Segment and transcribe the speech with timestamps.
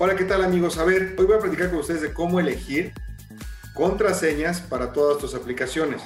[0.00, 0.78] Hola, ¿qué tal amigos?
[0.78, 2.92] A ver, hoy voy a platicar con ustedes de cómo elegir
[3.74, 6.00] contraseñas para todas tus aplicaciones.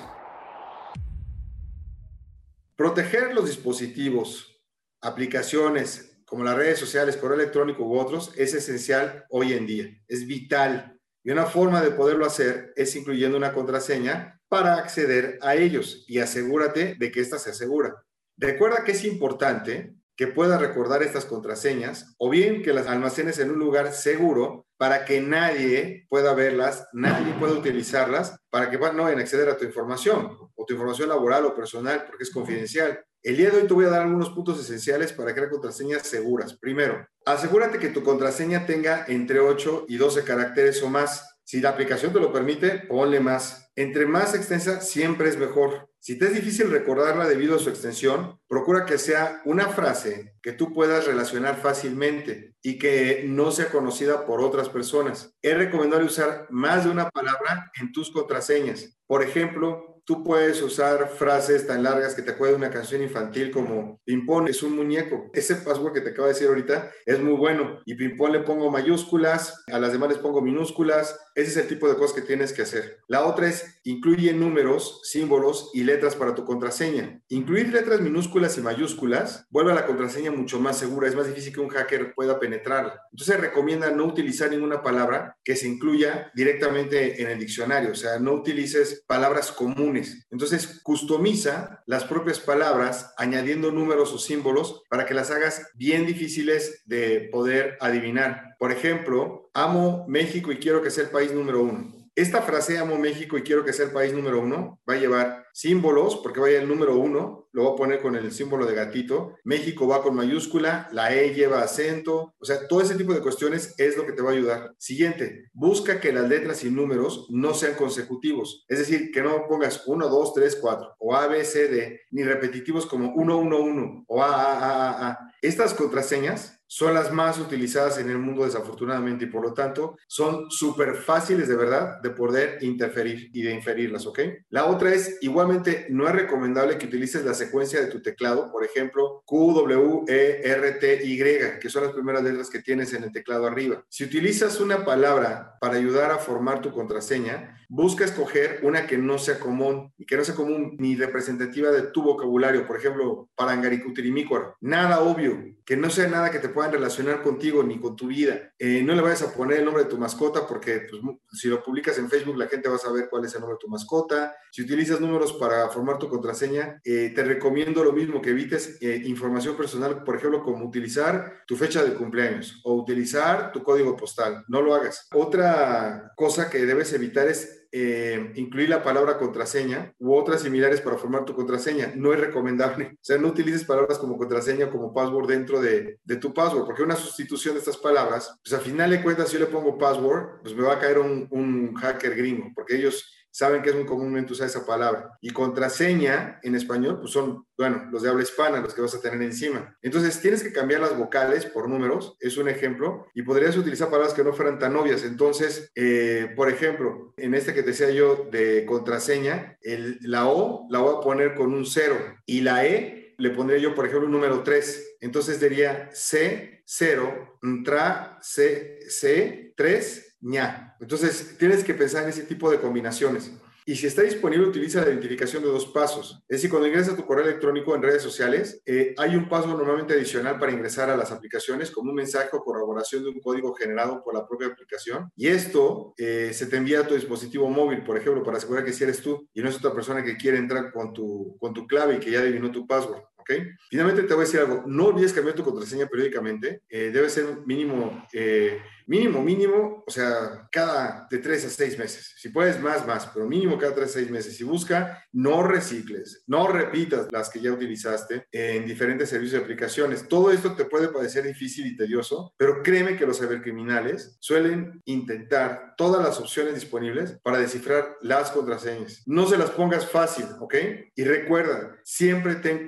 [2.74, 4.62] Proteger los dispositivos,
[5.02, 10.26] aplicaciones como las redes sociales, correo electrónico u otros es esencial hoy en día, es
[10.26, 10.98] vital.
[11.22, 16.18] Y una forma de poderlo hacer es incluyendo una contraseña para acceder a ellos y
[16.18, 18.02] asegúrate de que ésta se asegura.
[18.38, 23.50] Recuerda que es importante que puedas recordar estas contraseñas o bien que las almacenes en
[23.50, 29.18] un lugar seguro para que nadie pueda verlas, nadie pueda utilizarlas, para que no vayan
[29.18, 33.00] a acceder a tu información o tu información laboral o personal porque es confidencial.
[33.22, 36.58] El día de hoy te voy a dar algunos puntos esenciales para crear contraseñas seguras.
[36.58, 41.38] Primero, asegúrate que tu contraseña tenga entre 8 y 12 caracteres o más.
[41.44, 43.70] Si la aplicación te lo permite, ponle más.
[43.76, 45.91] Entre más extensa, siempre es mejor.
[46.04, 50.50] Si te es difícil recordarla debido a su extensión, procura que sea una frase que
[50.50, 55.32] tú puedas relacionar fácilmente y que no sea conocida por otras personas.
[55.40, 58.98] Es recomendable usar más de una palabra en tus contraseñas.
[59.06, 63.50] Por ejemplo, tú puedes usar frases tan largas que te acuerden de una canción infantil
[63.50, 65.30] como Pimpón es un muñeco.
[65.32, 67.80] Ese password que te acabo de decir ahorita es muy bueno.
[67.86, 71.18] Y Pimpón le pongo mayúsculas, a las demás les pongo minúsculas.
[71.34, 72.98] Ese es el tipo de cosas que tienes que hacer.
[73.08, 77.22] La otra es incluye números, símbolos y letras para tu contraseña.
[77.28, 81.08] Incluir letras minúsculas y mayúsculas vuelve a la contraseña mucho más segura.
[81.08, 83.00] Es más difícil que un hacker pueda penetrarla.
[83.12, 87.92] Entonces recomienda no utilizar ninguna palabra que se incluya directamente en el diccionario.
[87.92, 89.91] O sea, no utilices palabras comunes
[90.30, 96.82] entonces, customiza las propias palabras añadiendo números o símbolos para que las hagas bien difíciles
[96.84, 98.56] de poder adivinar.
[98.58, 102.01] Por ejemplo, amo México y quiero que sea el país número uno.
[102.14, 105.46] Esta frase, amo México y quiero que sea el país número uno, va a llevar
[105.54, 109.36] símbolos, porque vaya el número uno, lo voy a poner con el símbolo de gatito.
[109.44, 113.74] México va con mayúscula, la E lleva acento, o sea, todo ese tipo de cuestiones
[113.78, 114.74] es lo que te va a ayudar.
[114.76, 119.82] Siguiente, busca que las letras y números no sean consecutivos, es decir, que no pongas
[119.86, 124.04] 1, 2, 3, 4, o A, B, C, D, ni repetitivos como 1, 1, 1,
[124.06, 125.18] o A, A, A, A.
[125.40, 130.50] Estas contraseñas son las más utilizadas en el mundo desafortunadamente y por lo tanto son
[130.50, 134.20] súper fáciles de verdad de poder interferir y de inferirlas, ¿ok?
[134.48, 138.64] La otra es, igualmente, no es recomendable que utilices la secuencia de tu teclado, por
[138.64, 141.18] ejemplo, Q, W, E, R, T, Y,
[141.60, 143.84] que son las primeras letras que tienes en el teclado arriba.
[143.90, 149.18] Si utilizas una palabra para ayudar a formar tu contraseña, busca escoger una que no
[149.18, 154.56] sea común y que no sea común ni representativa de tu vocabulario, por ejemplo, parangaricutirimícuaro.
[154.60, 158.52] Nada obvio, que no sea nada que te pueda relacionar contigo ni con tu vida.
[158.58, 161.02] Eh, no le vayas a poner el nombre de tu mascota porque pues,
[161.32, 163.60] si lo publicas en Facebook la gente va a saber cuál es el nombre de
[163.60, 164.34] tu mascota.
[164.50, 169.02] Si utilizas números para formar tu contraseña, eh, te recomiendo lo mismo, que evites eh,
[169.06, 174.44] información personal, por ejemplo, como utilizar tu fecha de cumpleaños o utilizar tu código postal.
[174.48, 175.08] No lo hagas.
[175.14, 180.98] Otra cosa que debes evitar es eh, incluir la palabra contraseña u otras similares para
[180.98, 181.92] formar tu contraseña.
[181.96, 182.90] No es recomendable.
[182.92, 186.82] O sea, no utilices palabras como contraseña como password dentro de, de tu password, porque
[186.82, 190.42] una sustitución de estas palabras, pues al final de cuentas, si yo le pongo password,
[190.42, 193.86] pues me va a caer un, un hacker gringo, porque ellos saben que es muy
[193.86, 195.18] comúnmente usar esa palabra.
[195.20, 199.00] Y contraseña en español, pues son, bueno, los de habla hispana, los que vas a
[199.00, 199.76] tener encima.
[199.82, 204.14] Entonces, tienes que cambiar las vocales por números, es un ejemplo, y podrías utilizar palabras
[204.14, 205.02] que no fueran tan obvias.
[205.02, 210.78] Entonces, eh, por ejemplo, en este que decía yo de contraseña, el, la O la
[210.80, 214.12] voy a poner con un cero y la E le pondría yo, por ejemplo, un
[214.12, 214.96] número 3.
[215.00, 220.76] Entonces diría C0, tra, C, C, 3, ña.
[220.80, 223.32] Entonces, tienes que pensar en ese tipo de combinaciones.
[223.64, 226.20] Y si está disponible, utiliza la identificación de dos pasos.
[226.28, 229.46] Es decir, cuando ingresas a tu correo electrónico en redes sociales, eh, hay un paso
[229.46, 233.54] normalmente adicional para ingresar a las aplicaciones, como un mensaje o corroboración de un código
[233.54, 235.10] generado por la propia aplicación.
[235.14, 238.72] Y esto eh, se te envía a tu dispositivo móvil, por ejemplo, para asegurar que
[238.72, 241.66] si eres tú y no es otra persona que quiere entrar con tu, con tu
[241.66, 243.02] clave y que ya adivinó tu password.
[243.22, 243.32] ¿Ok?
[243.70, 247.38] Finalmente te voy a decir algo, no olvides cambiar tu contraseña periódicamente, eh, debe ser
[247.46, 252.86] mínimo, eh, mínimo, mínimo, o sea, cada de tres a seis meses, si puedes más,
[252.86, 257.30] más, pero mínimo cada tres a seis meses, y busca no recicles, no repitas las
[257.30, 261.76] que ya utilizaste en diferentes servicios de aplicaciones, todo esto te puede parecer difícil y
[261.76, 268.30] tedioso, pero créeme que los cibercriminales suelen intentar todas las opciones disponibles para descifrar las
[268.30, 270.54] contraseñas, no se las pongas fácil, ¿ok?
[270.96, 272.66] Y recuerda, siempre ten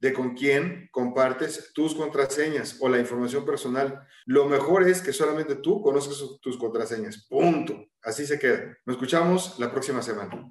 [0.00, 4.06] de con quién compartes tus contraseñas o la información personal.
[4.26, 7.26] Lo mejor es que solamente tú conozcas tus contraseñas.
[7.28, 7.86] Punto.
[8.02, 8.76] Así se queda.
[8.86, 10.50] Nos escuchamos la próxima semana.